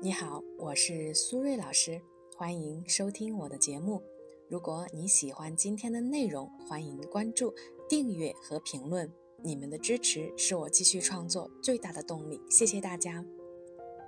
[0.00, 2.00] 你好，我是苏瑞老师，
[2.36, 4.00] 欢迎收听我的节目。
[4.48, 7.52] 如果你喜欢今天的内容，欢迎关注、
[7.88, 9.12] 订阅和评论。
[9.42, 13.24] 你们的支持是我继续创作最大的动力，谢谢大家。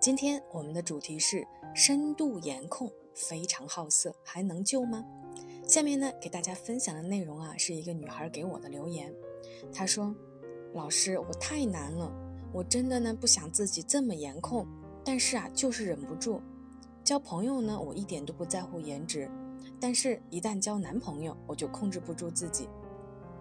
[0.00, 5.04] 今天我们的主题是深度颜控，非常好色，还能救吗？
[5.66, 9.12] 下面呢，给大家分享的内容啊，是一个女孩给我的留言。
[9.72, 10.14] 她说
[10.74, 12.12] ：“老师，我太难了，
[12.54, 14.64] 我真的呢不想自己这么颜控。”
[15.04, 16.40] 但是啊，就是忍不住。
[17.04, 19.28] 交朋友呢，我一点都不在乎颜值，
[19.80, 22.68] 但是一旦交男朋友，我就控制不住自己。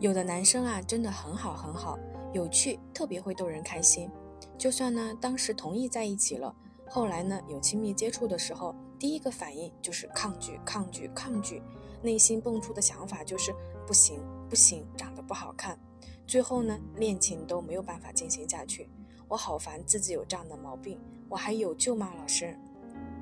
[0.00, 1.96] 有的男生啊，真的很好很好，
[2.32, 4.10] 有趣，特别会逗人开心。
[4.58, 6.54] 就算呢，当时同意在一起了，
[6.88, 11.62] 后来呢，有亲密接触的时候，第一个反应就是抗拒、抗拒、抗拒，
[12.02, 13.54] 内心蹦出的想法就是
[13.86, 15.78] 不行、不行，长得不好看。
[16.26, 18.90] 最后呢，恋情都没有办法进行下去。
[19.28, 22.12] 我好烦自己有这样的毛病，我还有救吗？
[22.18, 22.56] 老师，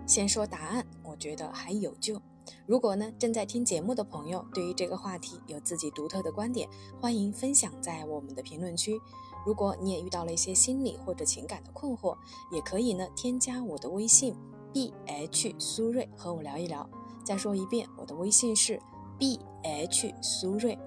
[0.07, 2.21] 先说答案，我觉得还有救。
[2.67, 6.69] 如果呢正在听节目的朋友对于这个话题有自己独特的观点，
[7.01, 9.01] 欢迎分享在我们的评论区。
[9.47, 12.17] 如果你也遇到了一些心理或者情感的困惑，
[12.51, 14.37] 也可以呢添加我的微信
[14.73, 16.89] b h 苏瑞和我聊一聊。
[17.25, 18.81] 再说一遍，我的微信是
[19.19, 20.79] b h 苏瑞。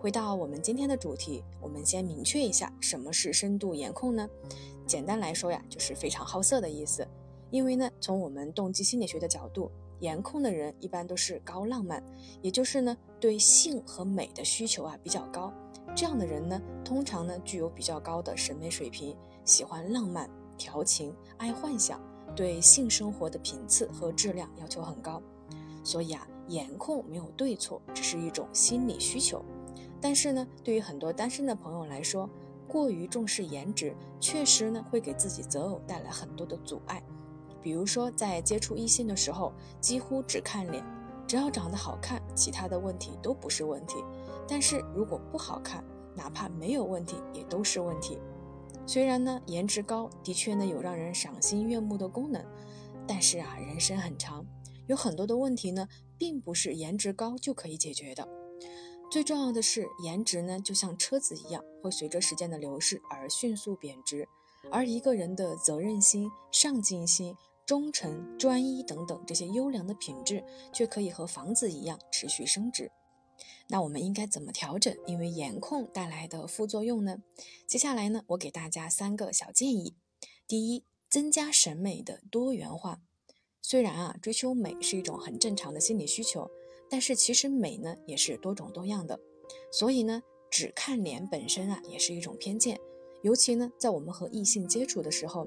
[0.00, 4.26] 回到我们今天的主题，我们先明确一下什么是深度颜控呢？
[4.86, 7.06] 简单来说呀，就是非常好色的意思。
[7.50, 12.02] 因为呢，从我们动机心理学的角度，颜控的人一般都是高浪漫，
[12.40, 15.52] 也就是呢，对性和美的需求啊比较高。
[15.94, 22.00] 这样的人呢，通常呢具有比较高的审美水平，喜欢浪漫、调情，爱幻想，
[22.34, 25.22] 对性生活的频次和质量要求很高。
[25.84, 29.44] 所以啊，颜控没有对错，只是一种心理需求。
[30.00, 32.28] 但是呢，对于很多单身的朋友来说，
[32.66, 37.02] 过于重视颜值，确实呢会给自己择偶带来很多的阻碍。
[37.60, 40.82] 比如说，在接触异性的时候，几乎只看脸，
[41.26, 43.96] 只要长得好看，其他的问题都不是问题。
[44.48, 45.84] 但是如果不好看，
[46.14, 48.18] 哪怕没有问题，也都是问题。
[48.86, 52.42] 虽然呢，颜值高的确呢有让人赏心悦目的功能，
[53.06, 54.46] 但是啊，人生很长，
[54.86, 58.26] 有很多的问题呢，并不是颜值高就可以解决的。
[59.10, 64.24] 最重要的是，颜值呢，就像车子一样，会随着时间的流逝而迅速贬值；
[64.70, 67.34] 而一个人的责任心、上进心、
[67.66, 72.92] 忠诚、专一等等这些优良的品质，却可以和房子一样持续升值。
[73.66, 77.16] 那我们应该怎么调整因为颜控带来的副作用呢？
[77.66, 79.96] 接下来呢，我给大家三个小建议：
[80.46, 83.00] 第一，增加审美的多元化。
[83.60, 86.48] 虽然啊，追求美是一种很正常的心理需求。
[86.90, 89.18] 但是其实美呢也是多种多样的，
[89.70, 92.78] 所以呢只看脸本身啊也是一种偏见，
[93.22, 95.46] 尤其呢在我们和异性接触的时候，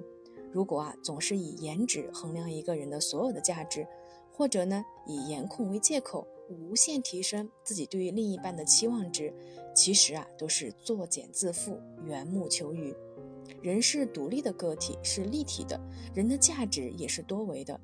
[0.52, 3.86] 如果啊总是以颜值衡量一个人的所有的价值，
[4.32, 9.34] 或者呢以颜控为借口无限提升自己对于另一半的期望值，
[9.76, 12.96] 其实啊都是作茧自缚、缘木求鱼。
[13.62, 15.80] 人是独立的个体，是立体的，
[16.14, 17.80] 人的价值也是多维的。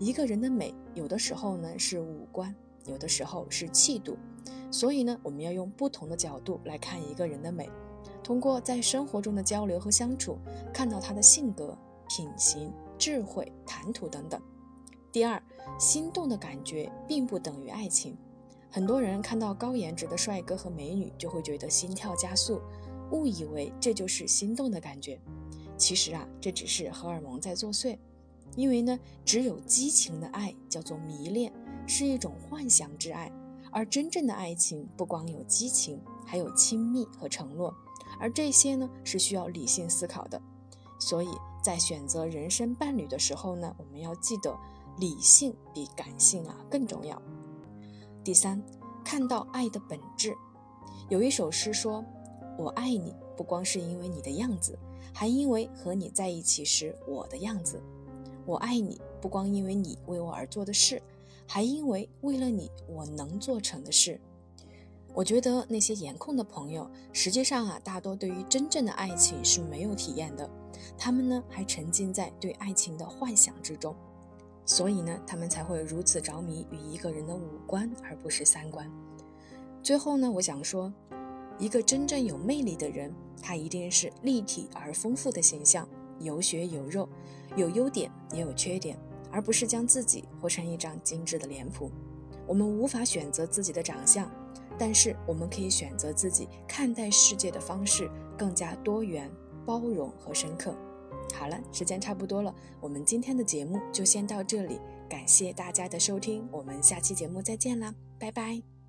[0.00, 2.54] 一个人的美有的时候呢是五官。
[2.86, 4.16] 有的时候是气度，
[4.70, 7.70] 所以呢，我们要用不同的角度来看一个人的美，
[8.22, 10.38] 通过在生活中的交流和相处，
[10.72, 11.76] 看到他的性格、
[12.08, 14.40] 品行、智慧、谈吐等等。
[15.12, 15.42] 第二，
[15.78, 18.16] 心动的感觉并不等于爱情。
[18.70, 22.60] 很多人看到高颜值的帅哥和美女，就会觉得心跳加速，
[23.10, 25.20] 误以为这就是心动的感觉。
[25.76, 27.98] 其实啊，这只是荷尔蒙在作祟。
[28.56, 31.52] 因为呢，只有激情的爱叫做迷恋。
[31.86, 33.30] 是一种幻想之爱，
[33.70, 37.74] 而真正的爱情不光有激情，还有亲密和承诺，
[38.18, 40.40] 而这些呢是需要理性思考的。
[40.98, 41.28] 所以
[41.62, 44.56] 在选择人生伴侣的时候呢，我们要记得
[44.98, 47.20] 理性比感性啊更重要。
[48.22, 48.62] 第三，
[49.04, 50.36] 看到爱的本质。
[51.08, 52.04] 有一首诗说
[52.56, 54.78] ：“我爱你，不光是因为你的样子，
[55.12, 57.82] 还因为和你在一起时我的样子。
[58.46, 61.02] 我爱你，不光因为你为我而做的事。”
[61.46, 64.20] 还因为为了你，我能做成的事。
[65.14, 70.48] 我觉得那些颜控的朋友，实际上啊，大多对于真正的爱情是没有体验的。
[70.96, 73.94] 他们呢，还沉浸在对爱情的幻想之中，
[74.64, 78.90] 所以呢，他们才会如此着迷于一个人的五官，而不是三观。
[79.82, 80.90] 最后呢，我想说，
[81.58, 85.86] 一个真正有魅力的人，他一定是立体而丰富的形象，
[86.20, 87.06] 有血有肉，
[87.54, 88.98] 有优点也有缺点。
[89.32, 91.90] 而不是将自己活成一张精致的脸谱。
[92.46, 94.30] 我们无法选择自己的长相，
[94.78, 99.30] 但是我们可以选择自己看待世界的方式更加多元、
[99.64, 100.74] 包容和深刻。
[101.32, 108.81] 好了，时间差不多了，我们今天的节目就先到这里，感谢大家的收听，我们下期节目再见啦，拜拜。